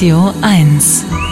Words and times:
Radio 0.00 0.32
1. 0.40 1.29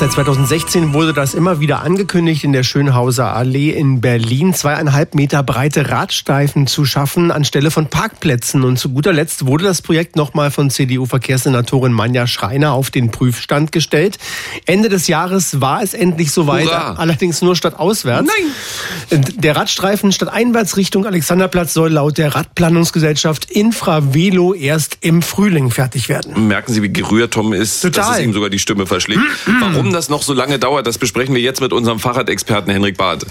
Seit 0.00 0.12
2016 0.12 0.94
wurde 0.94 1.12
das 1.12 1.34
immer 1.34 1.58
wieder 1.58 1.82
angekündigt, 1.82 2.44
in 2.44 2.52
der 2.52 2.62
Schönhauser 2.62 3.34
Allee 3.34 3.70
in 3.70 4.00
Berlin 4.00 4.54
zweieinhalb 4.54 5.16
Meter 5.16 5.42
breite 5.42 5.90
Radstreifen 5.90 6.68
zu 6.68 6.84
schaffen 6.84 7.32
anstelle 7.32 7.72
von 7.72 7.88
Parkplätzen. 7.88 8.62
Und 8.62 8.78
zu 8.78 8.90
guter 8.90 9.12
Letzt 9.12 9.46
wurde 9.46 9.64
das 9.64 9.82
Projekt 9.82 10.14
nochmal 10.14 10.52
von 10.52 10.70
CDU-Verkehrssenatorin 10.70 11.92
Manja 11.92 12.28
Schreiner 12.28 12.74
auf 12.74 12.92
den 12.92 13.10
Prüfstand 13.10 13.72
gestellt. 13.72 14.18
Ende 14.66 14.88
des 14.88 15.08
Jahres 15.08 15.60
war 15.60 15.82
es 15.82 15.94
endlich 15.94 16.30
soweit, 16.30 16.66
Hurra. 16.66 16.92
allerdings 16.92 17.42
nur 17.42 17.56
statt 17.56 17.74
auswärts. 17.76 18.30
Nein! 19.10 19.24
Der 19.34 19.56
Radstreifen 19.56 20.12
statt 20.12 20.28
einwärts 20.28 20.76
Richtung 20.76 21.06
Alexanderplatz 21.06 21.74
soll 21.74 21.90
laut 21.90 22.18
der 22.18 22.36
Radplanungsgesellschaft 22.36 23.50
Infravelo 23.50 24.54
erst 24.54 24.98
im 25.00 25.22
Frühling 25.22 25.72
fertig 25.72 26.08
werden. 26.08 26.46
Merken 26.46 26.72
Sie, 26.72 26.82
wie 26.82 26.92
gerührt 26.92 27.34
Tom 27.34 27.52
ist, 27.52 27.80
Total. 27.80 28.04
dass 28.04 28.18
es 28.18 28.24
ihm 28.24 28.32
sogar 28.32 28.48
die 28.48 28.60
Stimme 28.60 28.86
verschlägt. 28.86 29.22
Warum 29.60 29.87
das 29.92 30.08
noch 30.08 30.22
so 30.22 30.32
lange 30.32 30.58
dauert, 30.58 30.86
das 30.86 30.98
besprechen 30.98 31.34
wir 31.34 31.42
jetzt 31.42 31.60
mit 31.60 31.72
unserem 31.72 31.98
Fahrradexperten 31.98 32.72
Henrik 32.72 32.96
Barth. 32.96 33.26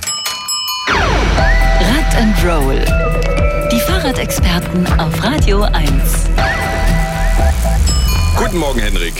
Rad 0.90 2.16
and 2.16 2.36
Roll. 2.44 2.86
Die 3.72 3.80
Fahrradexperten 3.80 4.88
auf 5.00 5.24
Radio 5.24 5.62
1. 5.62 5.92
Guten 8.38 8.58
Morgen, 8.58 8.80
Henrik. 8.80 9.16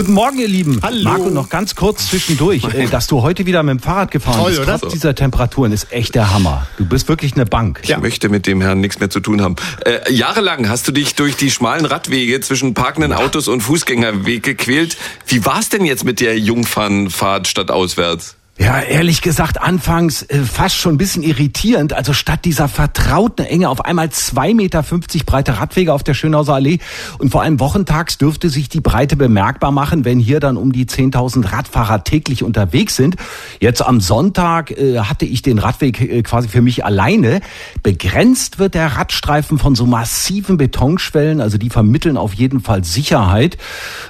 Guten 0.00 0.14
Morgen, 0.14 0.38
ihr 0.38 0.48
Lieben. 0.48 0.80
Hallo. 0.82 1.02
Marco, 1.02 1.28
noch 1.28 1.50
ganz 1.50 1.74
kurz 1.74 2.08
zwischendurch, 2.08 2.64
äh, 2.72 2.86
dass 2.86 3.06
du 3.06 3.20
heute 3.20 3.44
wieder 3.44 3.62
mit 3.62 3.74
dem 3.74 3.80
Fahrrad 3.80 4.10
gefahren 4.10 4.40
Toll, 4.40 4.56
bist, 4.56 4.62
trotz 4.64 4.92
dieser 4.94 5.14
Temperaturen, 5.14 5.72
ist 5.72 5.92
echt 5.92 6.14
der 6.14 6.32
Hammer. 6.32 6.66
Du 6.78 6.86
bist 6.86 7.06
wirklich 7.06 7.34
eine 7.34 7.44
Bank. 7.44 7.80
Ich 7.82 7.94
möchte 7.98 8.30
mit 8.30 8.46
dem 8.46 8.62
Herrn 8.62 8.80
nichts 8.80 8.98
mehr 8.98 9.10
zu 9.10 9.20
tun 9.20 9.42
haben. 9.42 9.56
Äh, 9.84 10.10
jahrelang 10.10 10.70
hast 10.70 10.88
du 10.88 10.92
dich 10.92 11.16
durch 11.16 11.36
die 11.36 11.50
schmalen 11.50 11.84
Radwege 11.84 12.40
zwischen 12.40 12.72
parkenden 12.72 13.12
Autos 13.12 13.46
und 13.46 13.60
Fußgängerweg 13.60 14.42
gequält. 14.42 14.96
Wie 15.26 15.44
war's 15.44 15.68
denn 15.68 15.84
jetzt 15.84 16.06
mit 16.06 16.20
der 16.20 16.38
Jungfernfahrt 16.38 17.46
statt 17.46 17.70
auswärts? 17.70 18.36
Ja, 18.62 18.78
ehrlich 18.78 19.22
gesagt, 19.22 19.58
anfangs 19.58 20.20
äh, 20.24 20.40
fast 20.40 20.76
schon 20.76 20.96
ein 20.96 20.98
bisschen 20.98 21.22
irritierend. 21.22 21.94
Also 21.94 22.12
statt 22.12 22.44
dieser 22.44 22.68
vertrauten 22.68 23.46
Enge 23.46 23.70
auf 23.70 23.82
einmal 23.86 24.08
2,50 24.08 24.54
Meter 24.54 24.84
breite 25.24 25.58
Radwege 25.58 25.94
auf 25.94 26.02
der 26.02 26.12
Schönhauser 26.12 26.56
Allee. 26.56 26.78
Und 27.16 27.30
vor 27.30 27.40
allem 27.40 27.58
wochentags 27.58 28.18
dürfte 28.18 28.50
sich 28.50 28.68
die 28.68 28.82
Breite 28.82 29.16
bemerkbar 29.16 29.72
machen, 29.72 30.04
wenn 30.04 30.18
hier 30.18 30.40
dann 30.40 30.58
um 30.58 30.72
die 30.72 30.84
10.000 30.84 31.50
Radfahrer 31.50 32.04
täglich 32.04 32.42
unterwegs 32.42 32.96
sind. 32.96 33.16
Jetzt 33.60 33.80
am 33.80 34.02
Sonntag 34.02 34.72
äh, 34.72 34.98
hatte 34.98 35.24
ich 35.24 35.40
den 35.40 35.56
Radweg 35.56 35.98
äh, 35.98 36.20
quasi 36.20 36.48
für 36.48 36.60
mich 36.60 36.84
alleine. 36.84 37.40
Begrenzt 37.82 38.58
wird 38.58 38.74
der 38.74 38.88
Radstreifen 38.88 39.58
von 39.58 39.74
so 39.74 39.86
massiven 39.86 40.58
Betonschwellen, 40.58 41.40
also 41.40 41.56
die 41.56 41.70
vermitteln 41.70 42.18
auf 42.18 42.34
jeden 42.34 42.60
Fall 42.60 42.84
Sicherheit. 42.84 43.56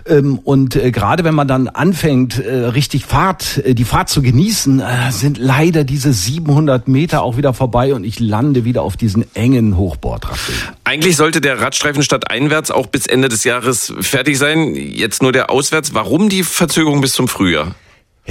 Ähm, 0.06 0.40
und 0.40 0.74
äh, 0.74 0.90
gerade 0.90 1.22
wenn 1.22 1.36
man 1.36 1.46
dann 1.46 1.68
anfängt, 1.68 2.40
äh, 2.40 2.52
richtig 2.52 3.04
Fahrt, 3.06 3.58
äh, 3.58 3.74
die 3.76 3.84
Fahrt 3.84 4.08
zu 4.08 4.22
genießen, 4.22 4.39
äh, 4.80 5.10
sind 5.10 5.36
leider 5.38 5.84
diese 5.84 6.12
700 6.12 6.88
Meter 6.88 7.22
auch 7.22 7.36
wieder 7.36 7.52
vorbei 7.52 7.94
und 7.94 8.04
ich 8.04 8.20
lande 8.20 8.64
wieder 8.64 8.82
auf 8.82 8.96
diesen 8.96 9.24
engen 9.34 9.76
Hochbordradweg. 9.76 10.54
Eigentlich 10.84 11.16
sollte 11.16 11.40
der 11.40 11.60
Radstreifen 11.60 12.02
statt 12.02 12.30
einwärts 12.30 12.70
auch 12.70 12.86
bis 12.86 13.06
Ende 13.06 13.28
des 13.28 13.44
Jahres 13.44 13.92
fertig 14.00 14.38
sein. 14.38 14.74
Jetzt 14.74 15.22
nur 15.22 15.32
der 15.32 15.50
auswärts. 15.50 15.92
Warum 15.92 16.28
die 16.28 16.42
Verzögerung 16.42 17.00
bis 17.02 17.12
zum 17.12 17.28
Frühjahr? 17.28 17.74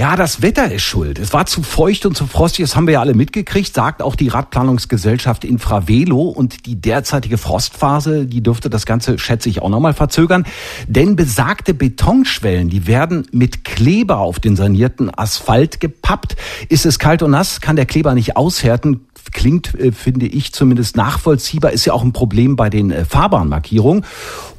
Ja, 0.00 0.16
das 0.16 0.40
Wetter 0.40 0.72
ist 0.72 0.80
schuld. 0.80 1.18
Es 1.18 1.34
war 1.34 1.44
zu 1.44 1.62
feucht 1.62 2.06
und 2.06 2.16
zu 2.16 2.26
frostig, 2.26 2.64
das 2.64 2.74
haben 2.74 2.86
wir 2.86 2.94
ja 2.94 3.00
alle 3.00 3.12
mitgekriegt, 3.12 3.74
sagt 3.74 4.00
auch 4.00 4.16
die 4.16 4.28
Radplanungsgesellschaft 4.28 5.44
Infravelo 5.44 6.22
und 6.22 6.64
die 6.64 6.80
derzeitige 6.80 7.36
Frostphase, 7.36 8.24
die 8.24 8.42
dürfte 8.42 8.70
das 8.70 8.86
Ganze, 8.86 9.18
schätze 9.18 9.50
ich, 9.50 9.60
auch 9.60 9.68
nochmal 9.68 9.92
verzögern. 9.92 10.46
Denn 10.88 11.16
besagte 11.16 11.74
Betonschwellen, 11.74 12.70
die 12.70 12.86
werden 12.86 13.26
mit 13.30 13.62
Kleber 13.62 14.20
auf 14.20 14.40
den 14.40 14.56
sanierten 14.56 15.10
Asphalt 15.14 15.80
gepappt. 15.80 16.34
Ist 16.70 16.86
es 16.86 16.98
kalt 16.98 17.22
und 17.22 17.32
nass, 17.32 17.60
kann 17.60 17.76
der 17.76 17.84
Kleber 17.84 18.14
nicht 18.14 18.38
aushärten, 18.38 19.04
klingt, 19.32 19.74
äh, 19.74 19.92
finde 19.92 20.26
ich, 20.26 20.52
zumindest 20.52 20.96
nachvollziehbar, 20.96 21.72
ist 21.72 21.84
ja 21.84 21.92
auch 21.92 22.02
ein 22.02 22.12
Problem 22.12 22.56
bei 22.56 22.70
den 22.70 22.90
äh, 22.90 23.04
Fahrbahnmarkierungen. 23.04 24.04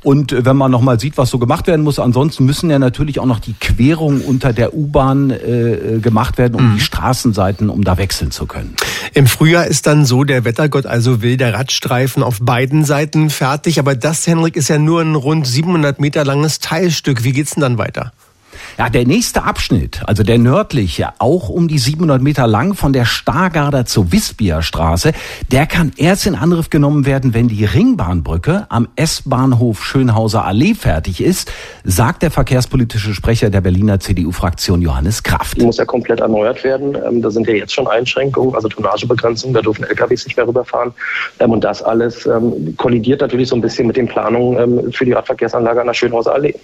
Und 0.04 0.32
äh, 0.32 0.46
wenn 0.46 0.58
man 0.58 0.72
nochmal 0.72 1.00
sieht, 1.00 1.18
was 1.18 1.30
so 1.30 1.38
gemacht 1.38 1.68
werden 1.68 1.84
muss, 1.84 2.00
ansonsten 2.00 2.46
müssen 2.46 2.70
ja 2.70 2.80
natürlich 2.80 3.20
auch 3.20 3.26
noch 3.26 3.40
die 3.40 3.54
Querungen 3.54 4.22
unter 4.22 4.54
der 4.54 4.74
U-Bahn 4.74 5.30
äh, 5.30 6.00
gemacht 6.02 6.38
werden, 6.38 6.56
um 6.56 6.76
die 6.76 6.82
Straßenseiten, 6.82 7.70
um 7.70 7.84
da 7.84 7.98
wechseln 7.98 8.32
zu 8.32 8.46
können. 8.46 8.76
Im 9.14 9.28
Frühjahr 9.28 9.68
ist 9.68 9.88
dann 9.88 10.06
so, 10.06 10.24
der 10.24 10.46
Wettergott 10.46 10.86
also 10.86 11.22
will 11.22 11.38
der 11.38 11.54
Radstreifen 11.54 12.24
auf 12.24 12.40
beiden 12.42 12.86
Seiten 12.86 13.30
fertig. 13.30 13.80
Aber 13.80 13.96
das, 13.96 14.26
Henrik, 14.26 14.56
ist 14.56 14.70
ja 14.70 14.78
nur 14.78 15.02
ein 15.02 15.16
rund 15.16 15.46
700 15.46 16.00
Meter 16.00 16.26
langes 16.26 16.60
Teilstück. 16.60 17.24
Wie 17.24 17.32
geht's 17.32 17.56
denn 17.56 17.62
dann 17.62 17.78
weiter? 17.78 18.12
Ja, 18.78 18.90
der 18.90 19.06
nächste 19.06 19.44
Abschnitt, 19.44 20.02
also 20.06 20.24
der 20.24 20.38
nördliche, 20.38 21.10
auch 21.20 21.50
um 21.50 21.68
die 21.68 21.78
700 21.78 22.22
Meter 22.22 22.48
lang 22.48 22.74
von 22.74 22.94
der 22.94 23.06
Stargarder 23.06 23.86
zur 23.86 24.12
Wispia 24.12 24.62
Straße, 24.62 25.14
der 25.52 25.66
kann 25.66 25.92
erst 25.98 26.26
in 26.26 26.36
Angriff 26.36 26.70
genommen 26.70 27.06
werden, 27.06 27.34
wenn 27.34 27.48
die 27.48 27.66
Ringbahnbrücke 27.66 28.68
am 28.70 28.88
S-Bahnhof 28.96 29.84
Schönhauser 29.84 30.46
Allee 30.46 30.74
fertig 30.74 31.22
ist, 31.22 31.52
sagt 31.84 32.24
der 32.24 32.32
verkehrspolitische 32.32 33.14
Sprecher 33.14 33.50
der 33.50 33.62
Berliner 33.62 34.00
CDU-Fraktion 34.00 34.82
Johannes 34.82 35.24
Kraft. 35.24 35.58
Die 35.58 35.66
muss 35.66 35.78
ja 35.78 35.86
komplett 35.86 36.20
erneuert 36.22 36.64
werden. 36.64 36.98
Ähm, 37.08 37.22
da 37.22 37.30
sind 37.30 37.48
ja 37.48 37.54
jetzt 37.54 37.74
schon 37.74 37.88
Einschränkungen, 37.88 38.56
also 38.56 38.70
Tonnagebegrenzungen, 38.70 39.54
da 39.54 39.62
dürfen 39.62 39.84
LKWs 39.84 40.26
nicht 40.26 40.38
mehr 40.38 40.48
rüberfahren. 40.48 40.94
Ähm, 41.40 41.52
und 41.52 41.64
das 41.64 41.82
alles 41.84 42.26
ähm, 42.26 42.76
kollidiert 42.78 43.22
natürlich 43.22 43.50
so 43.50 43.56
ein 43.56 43.62
bisschen 43.62 43.88
mit 43.88 43.98
den 43.98 44.08
Planungen 44.08 44.92
für 44.92 45.06
die 45.06 45.12
Radverkehrsanlage 45.12 45.82
an 45.82 45.88
der 45.88 45.94
Schönhauser 45.94 46.34
Allee. 46.34 46.56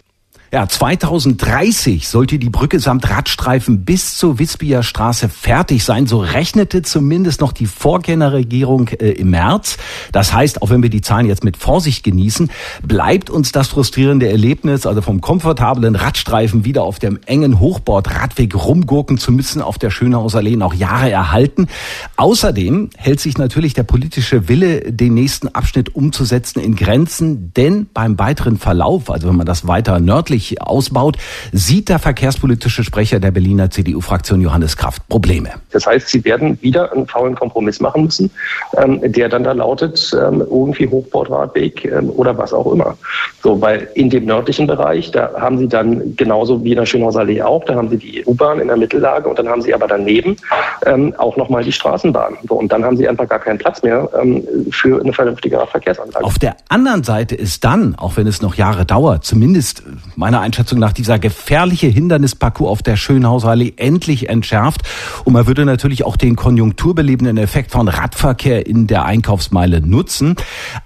Ja, 0.49 0.65
2030 0.65 2.07
sollte 2.07 2.39
die 2.39 2.49
Brücke 2.49 2.79
samt 2.79 3.09
Radstreifen 3.09 3.83
bis 3.83 4.17
zur 4.17 4.39
Wispia 4.39 4.81
Straße 4.81 5.27
fertig 5.27 5.83
sein. 5.83 6.07
So 6.07 6.19
rechnete 6.19 6.83
zumindest 6.83 7.41
noch 7.41 7.51
die 7.51 7.65
Vorgängerregierung 7.65 8.87
äh, 8.87 9.09
im 9.11 9.31
März. 9.31 9.75
Das 10.13 10.31
heißt, 10.31 10.61
auch 10.61 10.69
wenn 10.69 10.81
wir 10.81 10.89
die 10.89 11.01
Zahlen 11.01 11.25
jetzt 11.25 11.43
mit 11.43 11.57
Vorsicht 11.57 12.05
genießen, 12.05 12.49
bleibt 12.81 13.29
uns 13.29 13.51
das 13.51 13.67
frustrierende 13.67 14.29
Erlebnis, 14.29 14.85
also 14.85 15.01
vom 15.01 15.19
komfortablen 15.19 15.97
Radstreifen 15.97 16.63
wieder 16.63 16.83
auf 16.83 16.99
dem 16.99 17.19
engen 17.25 17.59
Hochbordradweg 17.59 18.55
rumgurken 18.55 19.17
zu 19.17 19.33
müssen, 19.33 19.61
auf 19.61 19.77
der 19.77 19.89
Schönhauser 19.89 20.37
Allee 20.37 20.55
noch 20.55 20.73
Jahre 20.73 21.11
erhalten. 21.11 21.67
Außerdem 22.15 22.91
hält 22.95 23.19
sich 23.19 23.37
natürlich 23.37 23.73
der 23.73 23.83
politische 23.83 24.47
Wille, 24.47 24.93
den 24.93 25.13
nächsten 25.13 25.49
Abschnitt 25.49 25.93
umzusetzen, 25.93 26.61
in 26.61 26.77
Grenzen, 26.77 27.51
denn 27.53 27.89
beim 27.93 28.17
weiteren 28.17 28.57
Verlauf, 28.57 29.11
also 29.11 29.27
wenn 29.27 29.35
man 29.35 29.45
das 29.45 29.67
weiter 29.67 29.99
nördlich 29.99 30.36
ausbaut, 30.59 31.17
sieht 31.51 31.89
der 31.89 31.99
verkehrspolitische 31.99 32.83
Sprecher 32.83 33.19
der 33.19 33.31
Berliner 33.31 33.69
CDU-Fraktion 33.69 34.41
Johannes 34.41 34.77
Kraft 34.77 35.07
Probleme. 35.09 35.49
Das 35.71 35.85
heißt, 35.85 36.09
sie 36.09 36.23
werden 36.25 36.57
wieder 36.61 36.91
einen 36.91 37.07
faulen 37.07 37.35
Kompromiss 37.35 37.79
machen 37.79 38.05
müssen, 38.05 38.31
ähm, 38.77 38.99
der 39.03 39.29
dann 39.29 39.43
da 39.43 39.51
lautet, 39.51 40.11
ähm, 40.13 40.41
irgendwie 40.41 40.87
Hochbordradweg 40.87 41.85
ähm, 41.85 42.09
oder 42.09 42.37
was 42.37 42.53
auch 42.53 42.71
immer. 42.71 42.97
So, 43.43 43.59
weil 43.61 43.87
in 43.95 44.09
dem 44.09 44.25
nördlichen 44.25 44.67
Bereich, 44.67 45.11
da 45.11 45.31
haben 45.39 45.57
sie 45.57 45.67
dann 45.67 46.15
genauso 46.15 46.63
wie 46.63 46.71
in 46.71 46.77
der 46.77 46.85
Schönhauser 46.85 47.21
Allee 47.21 47.41
auch, 47.41 47.63
da 47.65 47.75
haben 47.75 47.89
sie 47.89 47.97
die 47.97 48.23
U-Bahn 48.25 48.59
in 48.59 48.67
der 48.67 48.77
Mittellage 48.77 49.27
und 49.27 49.39
dann 49.39 49.47
haben 49.47 49.61
sie 49.61 49.73
aber 49.73 49.87
daneben 49.87 50.37
ähm, 50.85 51.13
auch 51.17 51.37
nochmal 51.37 51.63
die 51.63 51.71
Straßenbahn. 51.71 52.37
So, 52.47 52.55
und 52.55 52.71
dann 52.71 52.83
haben 52.83 52.97
sie 52.97 53.07
einfach 53.07 53.27
gar 53.27 53.39
keinen 53.39 53.57
Platz 53.57 53.83
mehr 53.83 54.09
ähm, 54.19 54.43
für 54.71 54.99
eine 54.99 55.13
vernünftige 55.13 55.57
Radverkehrsanlage. 55.57 56.25
Auf 56.25 56.39
der 56.39 56.55
anderen 56.69 57.03
Seite 57.03 57.35
ist 57.35 57.63
dann, 57.63 57.95
auch 57.95 58.17
wenn 58.17 58.27
es 58.27 58.41
noch 58.41 58.55
Jahre 58.55 58.85
dauert, 58.85 59.23
zumindest 59.23 59.83
meiner 60.27 60.41
Einschätzung 60.41 60.77
nach 60.77 60.91
dieser 60.91 61.19
gefährliche 61.19 61.87
Hindernisparcours 61.87 62.69
auf 62.69 62.83
der 62.83 62.97
Schönhauser 62.97 63.55
endlich 63.77 64.27
entschärft. 64.27 64.81
Und 65.23 65.31
man 65.31 65.47
würde 65.47 65.63
natürlich 65.63 66.03
auch 66.03 66.17
den 66.17 66.35
konjunkturbelebenden 66.35 67.37
Effekt 67.37 67.71
von 67.71 67.87
Radverkehr 67.87 68.67
in 68.67 68.87
der 68.87 69.05
Einkaufsmeile 69.05 69.79
nutzen. 69.79 70.35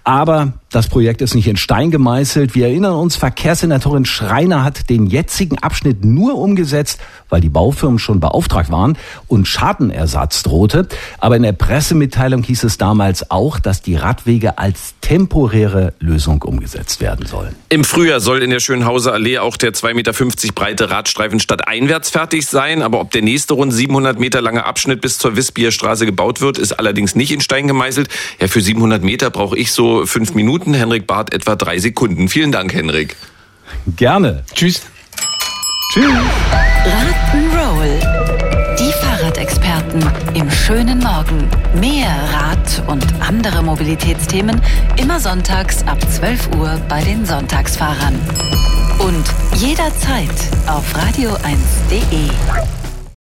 Aber 0.03 0.53
das 0.71 0.87
Projekt 0.87 1.21
ist 1.21 1.35
nicht 1.35 1.47
in 1.47 1.57
Stein 1.57 1.91
gemeißelt. 1.91 2.55
Wir 2.55 2.67
erinnern 2.67 2.93
uns, 2.93 3.17
Verkehrssenatorin 3.17 4.05
Schreiner 4.05 4.63
hat 4.63 4.89
den 4.89 5.05
jetzigen 5.05 5.57
Abschnitt 5.57 6.05
nur 6.05 6.35
umgesetzt, 6.35 6.99
weil 7.29 7.41
die 7.41 7.49
Baufirmen 7.49 7.99
schon 7.99 8.21
beauftragt 8.21 8.71
waren 8.71 8.97
und 9.27 9.47
Schadenersatz 9.47 10.43
drohte. 10.43 10.87
Aber 11.19 11.35
in 11.35 11.43
der 11.43 11.51
Pressemitteilung 11.51 12.43
hieß 12.43 12.63
es 12.63 12.77
damals 12.77 13.29
auch, 13.31 13.59
dass 13.59 13.81
die 13.81 13.95
Radwege 13.95 14.57
als 14.57 14.93
temporäre 15.01 15.93
Lösung 15.99 16.41
umgesetzt 16.41 17.01
werden 17.01 17.25
sollen. 17.25 17.53
Im 17.67 17.83
Frühjahr 17.83 18.21
soll 18.21 18.41
in 18.41 18.49
der 18.49 18.61
Schönhauser 18.61 19.11
Allee 19.11 19.39
auch 19.39 19.57
der 19.57 19.73
2,50 19.73 19.93
Meter 19.93 20.53
breite 20.55 20.89
Radstreifen 20.89 21.41
statt 21.41 21.67
einwärts 21.67 22.09
fertig 22.09 22.45
sein. 22.45 22.81
Aber 22.81 23.01
ob 23.01 23.11
der 23.11 23.21
nächste 23.21 23.55
rund 23.55 23.73
700 23.73 24.19
Meter 24.19 24.41
lange 24.41 24.65
Abschnitt 24.65 25.01
bis 25.01 25.17
zur 25.17 25.35
Wispia 25.35 25.71
Straße 25.71 26.05
gebaut 26.05 26.39
wird, 26.39 26.57
ist 26.57 26.73
allerdings 26.73 27.15
nicht 27.15 27.31
in 27.31 27.41
Stein 27.41 27.67
gemeißelt. 27.67 28.07
Ja, 28.39 28.47
für 28.47 28.61
700 28.61 29.03
Meter 29.03 29.29
brauche 29.29 29.57
ich 29.57 29.73
so 29.73 30.05
fünf 30.05 30.33
Minuten. 30.33 30.60
Henrik 30.65 31.07
Barth 31.07 31.33
etwa 31.33 31.55
drei 31.55 31.79
Sekunden. 31.79 32.27
Vielen 32.29 32.51
Dank, 32.51 32.73
Henrik. 32.73 33.15
Gerne. 33.95 34.43
Tschüss. 34.53 34.81
Tschüss. 35.93 36.05
Rock'n'Roll. 36.85 37.99
Die 38.79 38.91
Fahrradexperten 38.93 40.03
im 40.33 40.49
schönen 40.49 40.99
Morgen. 40.99 41.49
Mehr 41.79 42.09
Rad 42.33 42.83
und 42.87 43.05
andere 43.19 43.61
Mobilitätsthemen 43.61 44.61
immer 44.97 45.19
sonntags 45.19 45.83
ab 45.85 45.99
12 46.09 46.55
Uhr 46.57 46.81
bei 46.87 47.03
den 47.03 47.25
Sonntagsfahrern. 47.25 48.19
Und 48.99 49.25
Jederzeit 49.59 50.29
auf 50.67 50.85
radio1.de. 50.95 52.80